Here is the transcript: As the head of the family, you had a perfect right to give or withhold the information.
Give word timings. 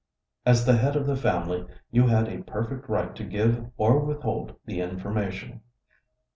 As 0.47 0.65
the 0.65 0.77
head 0.77 0.95
of 0.95 1.05
the 1.05 1.15
family, 1.15 1.63
you 1.91 2.07
had 2.07 2.27
a 2.27 2.41
perfect 2.41 2.89
right 2.89 3.15
to 3.15 3.23
give 3.23 3.69
or 3.77 3.99
withhold 3.99 4.55
the 4.65 4.81
information. 4.81 5.61